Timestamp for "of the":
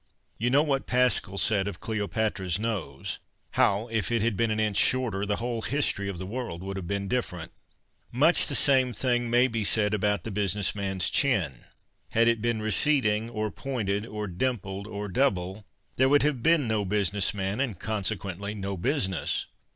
6.09-6.25